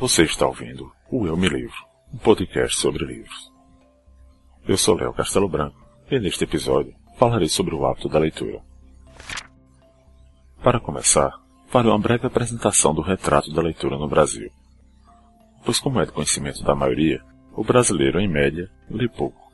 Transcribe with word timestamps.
Você 0.00 0.22
está 0.22 0.46
ouvindo 0.46 0.92
o 1.10 1.26
Eu 1.26 1.36
Me 1.36 1.48
Livro, 1.48 1.76
um 2.14 2.18
podcast 2.18 2.78
sobre 2.78 3.04
livros. 3.04 3.52
Eu 4.64 4.78
sou 4.78 4.94
Léo 4.94 5.12
Castelo 5.12 5.48
Branco 5.48 5.76
e 6.08 6.20
neste 6.20 6.44
episódio 6.44 6.94
falarei 7.16 7.48
sobre 7.48 7.74
o 7.74 7.84
hábito 7.84 8.08
da 8.08 8.20
leitura. 8.20 8.62
Para 10.62 10.78
começar, 10.78 11.32
farei 11.66 11.90
uma 11.90 11.98
breve 11.98 12.28
apresentação 12.28 12.94
do 12.94 13.02
retrato 13.02 13.52
da 13.52 13.60
leitura 13.60 13.98
no 13.98 14.06
Brasil. 14.06 14.52
Pois 15.64 15.80
como 15.80 16.00
é 16.00 16.06
de 16.06 16.12
conhecimento 16.12 16.62
da 16.62 16.76
maioria, 16.76 17.20
o 17.52 17.64
brasileiro, 17.64 18.20
em 18.20 18.28
média, 18.28 18.70
lê 18.88 19.08
pouco. 19.08 19.50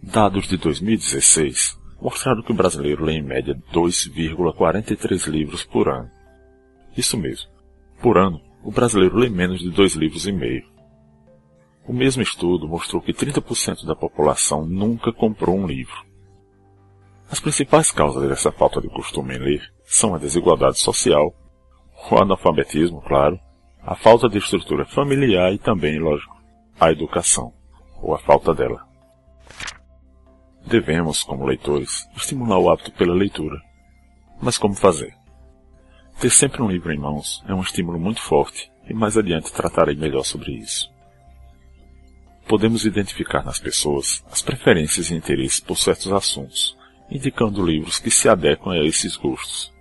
Dados 0.00 0.46
de 0.46 0.56
2016 0.56 1.76
mostraram 2.00 2.40
que 2.40 2.52
o 2.52 2.56
brasileiro 2.56 3.04
lê 3.04 3.14
em 3.14 3.22
média 3.22 3.60
2,43 3.72 5.26
livros 5.26 5.64
por 5.64 5.88
ano. 5.88 6.08
Isso 6.96 7.16
mesmo. 7.16 7.50
Por 8.00 8.16
ano, 8.16 8.40
o 8.68 8.70
brasileiro 8.70 9.16
lê 9.16 9.30
menos 9.30 9.60
de 9.60 9.70
dois 9.70 9.94
livros 9.94 10.26
e 10.26 10.32
meio. 10.32 10.62
O 11.86 11.92
mesmo 11.94 12.20
estudo 12.20 12.68
mostrou 12.68 13.00
que 13.00 13.14
30% 13.14 13.86
da 13.86 13.96
população 13.96 14.66
nunca 14.66 15.10
comprou 15.10 15.56
um 15.56 15.66
livro. 15.66 16.04
As 17.30 17.40
principais 17.40 17.90
causas 17.90 18.28
dessa 18.28 18.52
falta 18.52 18.78
de 18.78 18.90
costume 18.90 19.36
em 19.36 19.38
ler 19.38 19.62
são 19.86 20.14
a 20.14 20.18
desigualdade 20.18 20.78
social, 20.78 21.34
o 22.10 22.16
analfabetismo, 22.18 23.00
claro, 23.00 23.40
a 23.80 23.94
falta 23.94 24.28
de 24.28 24.36
estrutura 24.36 24.84
familiar 24.84 25.50
e 25.50 25.58
também, 25.58 25.98
lógico, 25.98 26.36
a 26.78 26.92
educação, 26.92 27.54
ou 28.02 28.14
a 28.14 28.18
falta 28.18 28.52
dela. 28.52 28.86
Devemos, 30.66 31.24
como 31.24 31.46
leitores, 31.46 32.06
estimular 32.14 32.58
o 32.58 32.68
hábito 32.68 32.92
pela 32.92 33.14
leitura. 33.14 33.56
Mas 34.42 34.58
como 34.58 34.74
fazer? 34.74 35.17
Ter 36.20 36.30
sempre 36.30 36.60
um 36.60 36.68
livro 36.68 36.92
em 36.92 36.98
mãos 36.98 37.44
é 37.46 37.54
um 37.54 37.60
estímulo 37.60 37.98
muito 37.98 38.20
forte 38.20 38.72
e 38.88 38.92
mais 38.92 39.16
adiante 39.16 39.52
tratarei 39.52 39.94
melhor 39.94 40.24
sobre 40.24 40.50
isso. 40.52 40.90
Podemos 42.48 42.84
identificar 42.84 43.44
nas 43.44 43.60
pessoas 43.60 44.24
as 44.28 44.42
preferências 44.42 45.10
e 45.10 45.14
interesses 45.14 45.60
por 45.60 45.76
certos 45.76 46.10
assuntos, 46.12 46.76
indicando 47.08 47.64
livros 47.64 48.00
que 48.00 48.10
se 48.10 48.28
adequam 48.28 48.72
a 48.72 48.84
esses 48.84 49.16
gostos. 49.16 49.72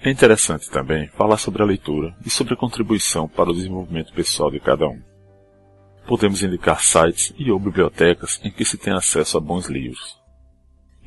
É 0.00 0.08
interessante 0.08 0.70
também 0.70 1.08
falar 1.08 1.38
sobre 1.38 1.62
a 1.62 1.66
leitura 1.66 2.14
e 2.24 2.30
sobre 2.30 2.54
a 2.54 2.56
contribuição 2.56 3.26
para 3.26 3.50
o 3.50 3.54
desenvolvimento 3.54 4.12
pessoal 4.12 4.52
de 4.52 4.60
cada 4.60 4.86
um. 4.86 5.02
Podemos 6.06 6.44
indicar 6.44 6.80
sites 6.80 7.34
e 7.36 7.50
ou 7.50 7.58
bibliotecas 7.58 8.40
em 8.44 8.52
que 8.52 8.64
se 8.64 8.78
tem 8.78 8.94
acesso 8.94 9.36
a 9.36 9.40
bons 9.40 9.66
livros. 9.66 10.16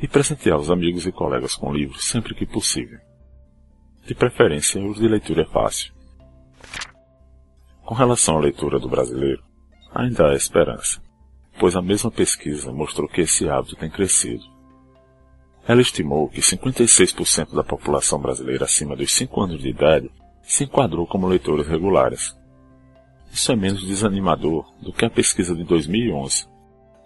E 0.02 0.08
presentear 0.08 0.60
os 0.60 0.70
amigos 0.70 1.08
e 1.08 1.14
colegas 1.14 1.56
com 1.56 1.74
livros 1.74 2.04
sempre 2.04 2.36
que 2.36 2.46
possível. 2.46 3.00
De 4.06 4.16
preferência, 4.16 4.84
os 4.84 4.98
de 4.98 5.08
leitura 5.08 5.46
fácil. 5.46 5.94
Com 7.86 7.94
relação 7.94 8.38
à 8.38 8.40
leitura 8.40 8.80
do 8.80 8.90
brasileiro, 8.90 9.44
ainda 9.94 10.30
há 10.30 10.36
esperança, 10.36 11.02
pois 11.60 11.76
a 11.76 11.82
mesma 11.82 12.10
pesquisa 12.10 12.72
mostrou 12.72 13.08
que 13.08 13.22
esse 13.22 13.48
hábito 13.48 13.76
tem 13.76 13.90
crescido. 13.90 14.44
Ela 15.68 15.82
estimou 15.82 16.28
que 16.30 16.42
56% 16.42 17.54
da 17.54 17.64
população 17.64 18.20
brasileira 18.20 18.66
acima 18.66 18.96
dos 18.96 19.14
5 19.14 19.42
anos 19.42 19.62
de 19.62 19.70
idade 19.70 20.10
se 20.42 20.64
enquadrou 20.64 21.06
como 21.06 21.28
leitores 21.28 21.68
regulares. 21.68 22.36
Isso 23.32 23.52
é 23.52 23.56
menos 23.56 23.86
desanimador 23.86 24.66
do 24.82 24.92
que 24.92 25.06
a 25.06 25.10
pesquisa 25.10 25.56
de 25.56 25.64
2011, 25.64 26.48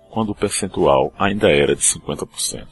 quando 0.10 0.30
o 0.30 0.36
percentual 0.36 1.14
ainda 1.20 1.52
era 1.52 1.76
de 1.76 1.82
50%. 1.82 2.66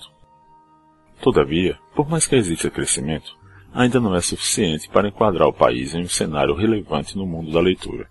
Todavia, 1.22 1.78
por 1.94 2.10
mais 2.10 2.26
que 2.26 2.36
exista 2.36 2.70
crescimento, 2.70 3.38
ainda 3.74 4.00
não 4.00 4.16
é 4.16 4.22
suficiente 4.22 4.88
para 4.88 5.08
enquadrar 5.08 5.48
o 5.48 5.54
país 5.54 5.94
em 5.94 6.04
um 6.04 6.10
cenário 6.10 6.56
relevante 6.56 7.18
no 7.18 7.26
mundo 7.26 7.52
da 7.52 7.60
leitura. 7.60 8.08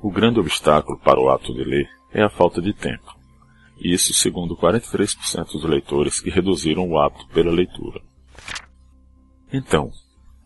O 0.00 0.10
grande 0.10 0.40
obstáculo 0.40 0.98
para 0.98 1.20
o 1.20 1.28
ato 1.28 1.52
de 1.52 1.62
ler 1.64 1.88
é 2.12 2.22
a 2.22 2.30
falta 2.30 2.62
de 2.62 2.72
tempo. 2.72 3.16
Isso 3.78 4.14
segundo 4.14 4.56
43% 4.56 5.52
dos 5.52 5.64
leitores 5.64 6.20
que 6.20 6.30
reduziram 6.30 6.88
o 6.88 6.98
hábito 6.98 7.28
pela 7.28 7.52
leitura. 7.52 8.00
Então, 9.52 9.90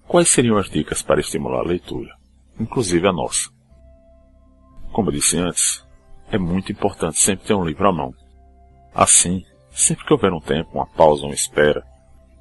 quais 0.06 0.28
seriam 0.28 0.56
as 0.56 0.68
dicas 0.68 1.02
para 1.02 1.20
estimular 1.20 1.60
a 1.60 1.68
leitura, 1.68 2.14
inclusive 2.58 3.06
a 3.06 3.12
nossa? 3.12 3.50
Como 4.92 5.12
disse 5.12 5.38
antes, 5.38 5.86
é 6.30 6.36
muito 6.36 6.72
importante 6.72 7.18
sempre 7.18 7.46
ter 7.46 7.54
um 7.54 7.64
livro 7.64 7.88
à 7.88 7.92
mão. 7.92 8.12
Assim, 8.94 9.44
sempre 9.70 10.04
que 10.04 10.12
houver 10.12 10.32
um 10.32 10.40
tempo, 10.40 10.70
uma 10.74 10.86
pausa, 10.86 11.24
uma 11.24 11.34
espera, 11.34 11.82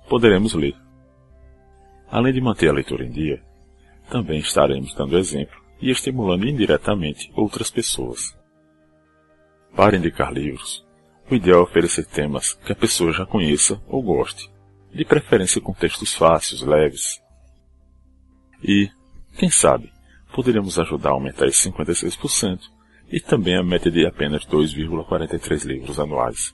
poderemos 0.09 0.53
ler. 0.53 0.80
Além 2.11 2.33
de 2.33 2.41
manter 2.41 2.69
a 2.69 2.73
leitura 2.73 3.05
em 3.05 3.09
dia, 3.09 3.41
também 4.09 4.39
estaremos 4.39 4.93
dando 4.93 5.17
exemplo 5.17 5.57
e 5.81 5.89
estimulando 5.89 6.45
indiretamente 6.45 7.31
outras 7.33 7.71
pessoas. 7.71 8.37
Para 9.73 9.95
indicar 9.95 10.33
livros, 10.33 10.85
o 11.29 11.35
ideal 11.35 11.61
é 11.61 11.63
oferecer 11.63 12.05
temas 12.05 12.53
que 12.53 12.73
a 12.73 12.75
pessoa 12.75 13.13
já 13.13 13.25
conheça 13.25 13.81
ou 13.87 14.03
goste, 14.03 14.51
de 14.93 15.05
preferência 15.05 15.61
com 15.61 15.73
textos 15.73 16.13
fáceis, 16.13 16.61
leves. 16.61 17.21
E, 18.61 18.89
quem 19.37 19.49
sabe, 19.49 19.89
poderíamos 20.35 20.77
ajudar 20.77 21.11
a 21.11 21.13
aumentar 21.13 21.47
esse 21.47 21.71
56% 21.71 22.59
e 23.09 23.21
também 23.21 23.55
a 23.55 23.63
meta 23.63 23.89
de 23.89 24.05
apenas 24.05 24.45
2,43 24.45 25.65
livros 25.65 25.97
anuais. 25.97 26.53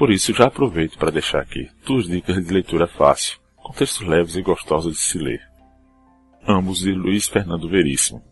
Por 0.00 0.10
isso, 0.10 0.32
já 0.32 0.46
aproveito 0.46 0.96
para 0.96 1.10
deixar 1.10 1.42
aqui 1.42 1.68
duas 1.84 2.06
dicas 2.06 2.42
de 2.42 2.50
leitura 2.50 2.86
fácil, 2.86 3.38
com 3.54 3.70
textos 3.70 4.08
leves 4.08 4.34
e 4.34 4.40
gostosos 4.40 4.94
de 4.94 5.02
se 5.02 5.18
ler. 5.18 5.42
Ambos 6.48 6.78
de 6.78 6.90
Luiz 6.92 7.28
Fernando 7.28 7.68
Veríssimo. 7.68 8.24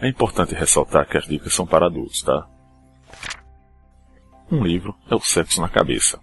É 0.00 0.08
importante 0.08 0.52
ressaltar 0.52 1.06
que 1.06 1.16
as 1.16 1.28
dicas 1.28 1.54
são 1.54 1.64
para 1.64 1.86
adultos, 1.86 2.22
tá? 2.22 2.44
Um 4.50 4.64
livro 4.64 4.92
é 5.08 5.14
O 5.14 5.20
Sexo 5.20 5.60
na 5.60 5.68
Cabeça. 5.68 6.18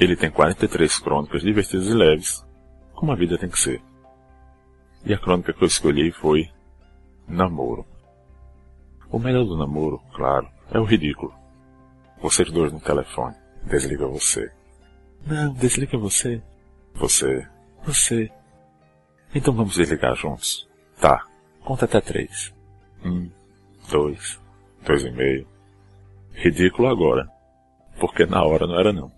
Ele 0.00 0.16
tem 0.16 0.32
43 0.32 0.98
crônicas 0.98 1.42
divertidas 1.42 1.86
e 1.86 1.94
leves, 1.94 2.44
como 2.92 3.12
a 3.12 3.14
vida 3.14 3.38
tem 3.38 3.48
que 3.48 3.60
ser. 3.60 3.80
E 5.04 5.14
a 5.14 5.18
crônica 5.18 5.52
que 5.52 5.62
eu 5.62 5.68
escolhi 5.68 6.10
foi 6.10 6.50
Namoro. 7.28 7.86
O 9.12 9.20
melhor 9.20 9.44
do 9.44 9.56
namoro, 9.56 10.00
claro, 10.12 10.48
é 10.72 10.80
o 10.80 10.84
ridículo. 10.84 11.32
Vocês 12.20 12.50
dois 12.50 12.72
no 12.72 12.80
telefone. 12.80 13.39
Desliga 13.64 14.06
você. 14.06 14.50
Não, 15.26 15.52
desliga 15.54 15.98
você. 15.98 16.42
Você. 16.94 17.46
Você. 17.84 18.30
Então 19.34 19.54
vamos 19.54 19.74
desligar 19.74 20.14
juntos. 20.16 20.68
Tá. 21.00 21.24
Conta 21.64 21.84
até 21.84 22.00
três. 22.00 22.52
Um, 23.04 23.30
dois, 23.90 24.40
dois 24.84 25.04
e 25.04 25.10
meio. 25.10 25.46
Ridículo 26.32 26.88
agora. 26.88 27.28
Porque 27.98 28.26
na 28.26 28.42
hora 28.42 28.66
não 28.66 28.78
era 28.78 28.92
não. 28.92 29.12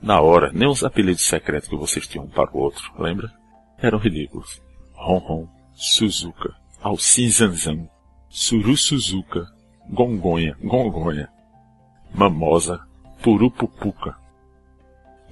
Na 0.00 0.20
hora, 0.20 0.52
nem 0.52 0.68
os 0.68 0.84
apelidos 0.84 1.26
secretos 1.26 1.68
que 1.68 1.76
vocês 1.76 2.06
tinham 2.06 2.26
um 2.26 2.28
para 2.28 2.50
o 2.54 2.58
outro, 2.58 2.92
lembra? 2.98 3.32
Eram 3.78 3.98
ridículos. 3.98 4.62
Ron 4.92 5.18
Ron, 5.18 5.48
Suzuka, 5.74 6.54
Alcin 6.82 7.28
Zanzan, 7.28 7.88
Suru 8.28 8.76
Suzuka, 8.76 9.46
Gongonha, 9.90 10.56
Gongonha, 10.62 11.28
Mamosa, 12.14 12.85
Purupupuca. 13.26 14.14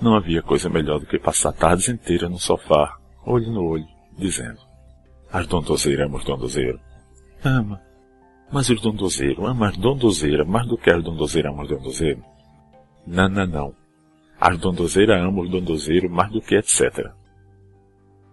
Não 0.02 0.16
havia 0.16 0.42
coisa 0.42 0.68
melhor 0.68 0.98
do 0.98 1.06
que 1.06 1.16
passar 1.16 1.52
tardes 1.52 1.88
inteiras 1.88 2.28
no 2.28 2.40
sofá, 2.40 2.98
olho 3.24 3.52
no 3.52 3.64
olho, 3.64 3.86
dizendo: 4.18 4.58
As 5.32 5.46
dondozeiras, 5.46 6.04
amos 6.04 6.24
dondozeiro. 6.24 6.80
Ama. 7.44 7.80
Mas 8.50 8.68
os 8.68 8.80
dondozeiros 8.80 9.48
ama 9.48 9.68
as 9.68 9.76
dondozeiras 9.76 10.44
mais 10.44 10.66
do 10.66 10.76
que 10.76 10.90
amam 10.90 11.12
os 11.62 11.68
dondozeiros? 11.68 12.24
Não, 13.06 13.28
não, 13.28 13.46
não. 13.46 13.74
As 14.40 14.58
dondozeiras 14.58 15.22
amam 15.22 15.44
os 15.44 15.50
dondozeiros 15.50 16.10
mais 16.10 16.32
do 16.32 16.42
que 16.42 16.56
etc. 16.56 17.12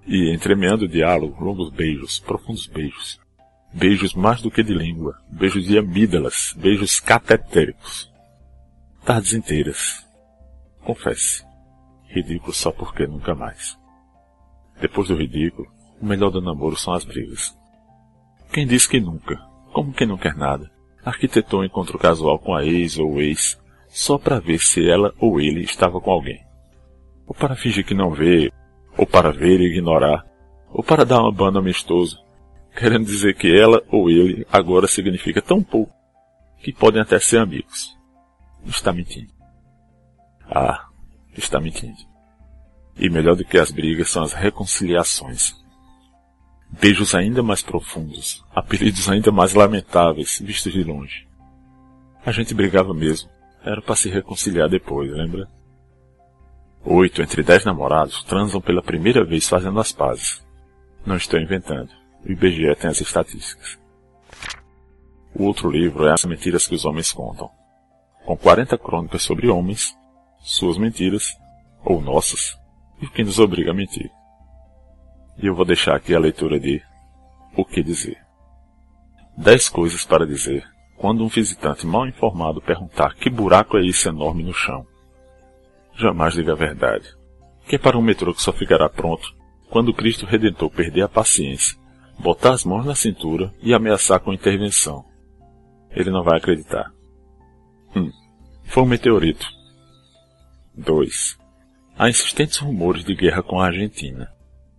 E 0.07 0.33
entremeando 0.33 0.85
o 0.85 0.89
diálogo, 0.89 1.39
longos 1.39 1.69
beijos, 1.69 2.19
profundos 2.19 2.65
beijos. 2.65 3.19
Beijos 3.71 4.15
mais 4.15 4.41
do 4.41 4.49
que 4.49 4.63
de 4.63 4.73
língua, 4.73 5.19
beijos 5.29 5.67
de 5.67 5.77
amígdalas, 5.77 6.55
beijos 6.57 6.99
catetéricos. 6.99 8.10
Tardes 9.03 9.33
inteiras. 9.33 10.07
Confesse. 10.83 11.43
Ridículo 12.07 12.53
só 12.53 12.71
porque 12.71 13.07
nunca 13.07 13.33
mais. 13.33 13.75
Depois 14.79 15.07
do 15.07 15.15
ridículo, 15.15 15.67
o 15.99 16.05
melhor 16.05 16.29
do 16.29 16.39
namoro 16.39 16.75
são 16.75 16.93
as 16.93 17.03
brigas. 17.03 17.57
Quem 18.53 18.67
diz 18.67 18.85
que 18.85 18.99
nunca, 18.99 19.37
como 19.73 19.91
quem 19.91 20.05
não 20.05 20.17
quer 20.17 20.35
nada, 20.35 20.69
arquitetou 21.03 21.61
um 21.61 21.63
encontro 21.63 21.97
casual 21.97 22.37
com 22.37 22.53
a 22.53 22.63
ex 22.63 22.99
ou 22.99 23.19
ex 23.19 23.59
só 23.87 24.19
para 24.19 24.39
ver 24.39 24.59
se 24.59 24.87
ela 24.87 25.13
ou 25.19 25.41
ele 25.41 25.63
estava 25.63 25.99
com 25.99 26.11
alguém. 26.11 26.39
Ou 27.25 27.33
para 27.33 27.55
fingir 27.55 27.83
que 27.83 27.95
não 27.95 28.11
vê, 28.11 28.51
ou 28.95 29.07
para 29.07 29.31
ver 29.31 29.59
e 29.61 29.65
ignorar, 29.65 30.23
ou 30.69 30.83
para 30.83 31.05
dar 31.05 31.21
uma 31.21 31.31
banda 31.31 31.57
amistoso, 31.57 32.23
querendo 32.77 33.05
dizer 33.05 33.35
que 33.35 33.51
ela 33.51 33.81
ou 33.89 34.11
ele 34.11 34.45
agora 34.51 34.87
significa 34.87 35.41
tão 35.41 35.63
pouco 35.63 35.91
que 36.59 36.71
podem 36.71 37.01
até 37.01 37.19
ser 37.19 37.39
amigos. 37.39 37.99
Está 38.65 38.91
mentindo. 38.93 39.31
Ah, 40.49 40.87
está 41.37 41.59
mentindo. 41.59 41.97
E 42.97 43.09
melhor 43.09 43.35
do 43.35 43.45
que 43.45 43.57
as 43.57 43.71
brigas 43.71 44.09
são 44.09 44.23
as 44.23 44.33
reconciliações. 44.33 45.55
Beijos 46.69 47.13
ainda 47.13 47.43
mais 47.43 47.61
profundos, 47.61 48.43
apelidos 48.55 49.09
ainda 49.09 49.31
mais 49.31 49.53
lamentáveis, 49.53 50.39
vistos 50.39 50.71
de 50.71 50.83
longe. 50.83 51.27
A 52.25 52.31
gente 52.31 52.53
brigava 52.53 52.93
mesmo. 52.93 53.29
Era 53.63 53.81
para 53.81 53.95
se 53.95 54.09
reconciliar 54.09 54.69
depois, 54.69 55.11
lembra? 55.11 55.47
Oito 56.83 57.21
entre 57.21 57.43
dez 57.43 57.63
namorados 57.63 58.23
transam 58.23 58.59
pela 58.59 58.81
primeira 58.81 59.23
vez 59.23 59.47
fazendo 59.47 59.79
as 59.79 59.91
pazes. 59.91 60.43
Não 61.05 61.15
estou 61.15 61.39
inventando. 61.39 61.91
O 62.25 62.31
IBGE 62.31 62.75
tem 62.75 62.89
as 62.89 63.01
estatísticas. 63.01 63.79
O 65.33 65.43
outro 65.43 65.69
livro 65.69 66.05
é 66.05 66.11
As 66.11 66.25
Mentiras 66.25 66.67
que 66.67 66.75
os 66.75 66.85
Homens 66.85 67.11
Contam. 67.11 67.49
Com 68.25 68.37
40 68.37 68.77
crônicas 68.77 69.23
sobre 69.23 69.47
homens, 69.49 69.95
suas 70.39 70.77
mentiras, 70.77 71.35
ou 71.83 72.01
nossas, 72.01 72.57
e 73.01 73.07
quem 73.07 73.25
nos 73.25 73.39
obriga 73.39 73.71
a 73.71 73.73
mentir. 73.73 74.11
E 75.37 75.47
eu 75.47 75.55
vou 75.55 75.65
deixar 75.65 75.95
aqui 75.95 76.13
a 76.13 76.19
leitura 76.19 76.59
de 76.59 76.81
O 77.55 77.65
que 77.65 77.83
dizer. 77.83 78.17
Dez 79.35 79.67
coisas 79.67 80.05
para 80.05 80.25
dizer 80.25 80.63
quando 81.01 81.23
um 81.23 81.27
visitante 81.27 81.87
mal 81.87 82.07
informado 82.07 82.61
perguntar 82.61 83.15
que 83.15 83.27
buraco 83.27 83.75
é 83.75 83.83
esse 83.83 84.07
enorme 84.07 84.43
no 84.43 84.53
chão. 84.53 84.85
Jamais 85.95 86.35
diga 86.35 86.51
a 86.51 86.55
verdade. 86.55 87.09
Que 87.65 87.75
é 87.75 87.79
para 87.79 87.97
um 87.97 88.03
metrô 88.03 88.33
que 88.35 88.41
só 88.41 88.53
ficará 88.53 88.87
pronto 88.87 89.35
quando 89.69 89.93
Cristo 89.93 90.27
Redentor 90.27 90.69
perder 90.69 91.01
a 91.01 91.09
paciência, 91.09 91.75
botar 92.19 92.51
as 92.51 92.63
mãos 92.63 92.85
na 92.85 92.93
cintura 92.93 93.51
e 93.63 93.73
ameaçar 93.73 94.19
com 94.19 94.31
intervenção. 94.31 95.03
Ele 95.89 96.11
não 96.11 96.23
vai 96.23 96.37
acreditar. 96.37 96.91
1. 97.95 97.99
Um, 97.99 98.11
foi 98.63 98.83
um 98.83 98.87
meteorito. 98.87 99.47
2. 100.75 101.37
Há 101.97 102.09
insistentes 102.09 102.57
rumores 102.57 103.03
de 103.03 103.13
guerra 103.13 103.43
com 103.43 103.59
a 103.59 103.67
Argentina, 103.67 104.31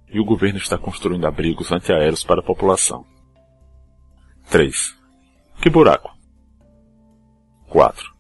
e 0.09 0.19
o 0.19 0.25
governo 0.25 0.59
está 0.59 0.77
construindo 0.79 1.27
abrigos 1.27 1.71
antiaéreos 1.71 2.25
para 2.25 2.41
a 2.41 2.45
população. 2.45 3.05
3. 4.51 4.97
Que 5.61 5.71
buraco? 5.71 6.11
4. 7.69 8.13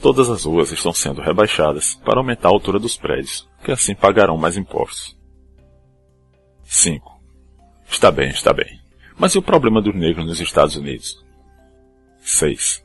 Todas 0.00 0.30
as 0.30 0.44
ruas 0.44 0.72
estão 0.72 0.92
sendo 0.92 1.20
rebaixadas 1.20 1.94
para 2.04 2.18
aumentar 2.18 2.48
a 2.48 2.52
altura 2.52 2.78
dos 2.78 2.96
prédios, 2.96 3.48
que 3.64 3.72
assim 3.72 3.94
pagarão 3.94 4.36
mais 4.36 4.56
impostos. 4.56 5.18
5. 6.64 7.20
Está 7.88 8.10
bem, 8.10 8.30
está 8.30 8.52
bem. 8.52 8.80
Mas 9.18 9.34
e 9.34 9.38
o 9.38 9.42
problema 9.42 9.82
dos 9.82 9.94
negros 9.94 10.24
nos 10.24 10.40
Estados 10.40 10.76
Unidos? 10.76 11.22
6. 12.20 12.84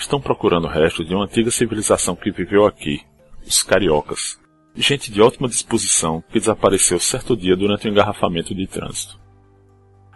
Estão 0.00 0.18
procurando 0.18 0.66
restos 0.66 1.06
de 1.06 1.14
uma 1.14 1.24
antiga 1.24 1.50
civilização 1.50 2.16
que 2.16 2.30
viveu 2.30 2.64
aqui, 2.64 3.02
os 3.46 3.62
cariocas. 3.62 4.40
Gente 4.74 5.12
de 5.12 5.20
ótima 5.20 5.46
disposição 5.46 6.24
que 6.32 6.38
desapareceu 6.38 6.98
certo 6.98 7.36
dia 7.36 7.54
durante 7.54 7.86
um 7.86 7.90
engarrafamento 7.90 8.54
de 8.54 8.66
trânsito. 8.66 9.20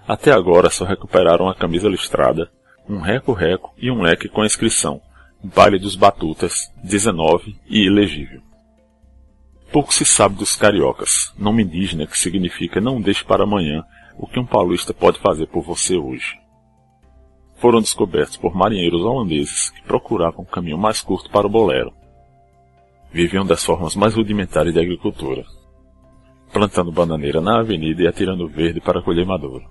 Até 0.08 0.32
agora 0.32 0.70
só 0.70 0.86
recuperaram 0.86 1.50
a 1.50 1.54
camisa 1.54 1.86
listrada, 1.86 2.50
um 2.88 2.98
reco-reco 2.98 3.74
e 3.76 3.90
um 3.90 4.00
leque 4.00 4.26
com 4.26 4.40
a 4.40 4.46
inscrição 4.46 5.02
Baile 5.44 5.78
dos 5.78 5.96
Batutas, 5.96 6.72
19 6.82 7.54
e 7.68 7.84
ilegível. 7.84 8.40
Pouco 9.70 9.92
se 9.92 10.06
sabe 10.06 10.36
dos 10.36 10.56
cariocas, 10.56 11.30
nome 11.38 11.62
indígena 11.62 12.06
que 12.06 12.18
significa 12.18 12.80
não 12.80 13.02
deixe 13.02 13.22
para 13.22 13.44
amanhã 13.44 13.84
o 14.16 14.26
que 14.26 14.40
um 14.40 14.46
paulista 14.46 14.94
pode 14.94 15.18
fazer 15.18 15.46
por 15.46 15.62
você 15.62 15.94
hoje. 15.94 16.42
Foram 17.64 17.80
descobertos 17.80 18.36
por 18.36 18.54
marinheiros 18.54 19.00
holandeses 19.00 19.70
que 19.70 19.80
procuravam 19.84 20.42
um 20.42 20.44
caminho 20.44 20.76
mais 20.76 21.00
curto 21.00 21.30
para 21.30 21.46
o 21.46 21.50
bolero. 21.50 21.94
Viviam 23.10 23.42
das 23.42 23.64
formas 23.64 23.96
mais 23.96 24.14
rudimentares 24.14 24.74
de 24.74 24.78
agricultura, 24.78 25.46
plantando 26.52 26.92
bananeira 26.92 27.40
na 27.40 27.60
avenida 27.60 28.02
e 28.02 28.06
atirando 28.06 28.46
verde 28.46 28.82
para 28.82 29.00
colher 29.00 29.24
maduro. 29.24 29.64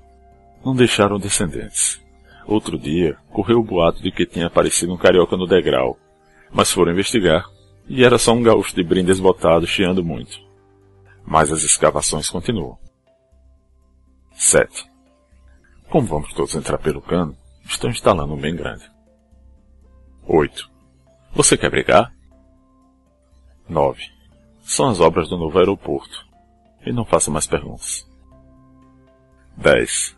Não 0.65 0.75
deixaram 0.75 1.19
descendentes. 1.19 2.01
Outro 2.47 2.79
dia, 2.79 3.15
correu 3.31 3.59
o 3.59 3.63
boato 3.63 4.01
de 4.01 4.11
que 4.11 4.25
tinha 4.25 4.47
aparecido 4.47 4.91
um 4.91 4.97
carioca 4.97 5.37
no 5.37 5.45
degrau, 5.45 5.95
mas 6.51 6.71
foram 6.71 6.93
investigar, 6.93 7.45
e 7.87 8.03
era 8.03 8.17
só 8.17 8.33
um 8.33 8.41
gaúcho 8.41 8.75
de 8.75 8.83
brim 8.83 9.05
desbotado 9.05 9.67
chiando 9.67 10.03
muito. 10.03 10.39
Mas 11.23 11.51
as 11.51 11.63
escavações 11.63 12.27
continuam. 12.27 12.75
7. 14.31 14.83
Como 15.91 16.07
vamos 16.07 16.33
todos 16.33 16.55
entrar 16.55 16.79
pelo 16.79 16.99
cano, 16.99 17.37
estão 17.65 17.89
instalando 17.89 18.33
um 18.33 18.39
bem 18.39 18.55
grande. 18.55 18.89
8. 20.27 20.69
Você 21.33 21.57
quer 21.57 21.69
brigar? 21.69 22.13
9. 23.67 24.03
São 24.61 24.89
as 24.89 24.99
obras 24.99 25.29
do 25.29 25.37
novo 25.37 25.57
aeroporto. 25.57 26.25
E 26.85 26.91
não 26.91 27.05
faça 27.05 27.31
mais 27.31 27.47
perguntas. 27.47 28.07
10. 29.57 30.17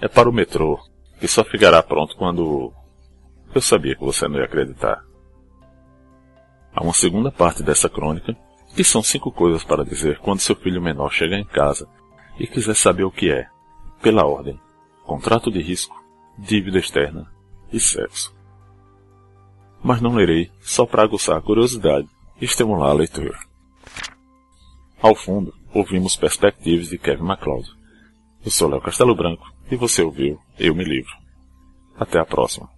É 0.00 0.08
para 0.08 0.28
o 0.28 0.32
metrô, 0.32 0.78
que 1.18 1.28
só 1.28 1.44
ficará 1.44 1.82
pronto 1.82 2.16
quando. 2.16 2.72
Eu 3.54 3.60
sabia 3.60 3.94
que 3.94 4.04
você 4.04 4.26
não 4.28 4.38
ia 4.38 4.44
acreditar. 4.44 5.04
Há 6.74 6.82
uma 6.82 6.94
segunda 6.94 7.30
parte 7.30 7.62
dessa 7.62 7.88
crônica, 7.88 8.36
que 8.74 8.82
são 8.82 9.02
cinco 9.02 9.30
coisas 9.30 9.62
para 9.62 9.84
dizer 9.84 10.18
quando 10.18 10.40
seu 10.40 10.56
filho 10.56 10.80
menor 10.80 11.10
chegar 11.10 11.38
em 11.38 11.44
casa 11.44 11.86
e 12.38 12.46
quiser 12.46 12.74
saber 12.74 13.04
o 13.04 13.10
que 13.10 13.30
é, 13.30 13.46
pela 14.02 14.26
ordem, 14.26 14.58
contrato 15.04 15.50
de 15.50 15.60
risco, 15.60 16.01
dívida 16.38 16.78
externa 16.78 17.30
e 17.72 17.80
sexo. 17.80 18.34
Mas 19.82 20.00
não 20.00 20.14
lerei 20.14 20.50
só 20.60 20.86
para 20.86 21.02
aguçar 21.02 21.36
a 21.36 21.42
curiosidade 21.42 22.08
e 22.40 22.44
estimular 22.44 22.90
a 22.90 22.94
leitura. 22.94 23.38
Ao 25.00 25.14
fundo, 25.14 25.52
ouvimos 25.74 26.16
perspectivas 26.16 26.88
de 26.88 26.98
Kevin 26.98 27.24
MacLeod. 27.24 27.68
Eu 28.44 28.50
sou 28.50 28.68
Léo 28.68 28.80
Castelo 28.80 29.14
Branco 29.14 29.52
e 29.70 29.76
você 29.76 30.02
ouviu 30.02 30.40
Eu 30.58 30.74
Me 30.74 30.84
Livro. 30.84 31.12
Até 31.98 32.18
a 32.18 32.24
próxima. 32.24 32.68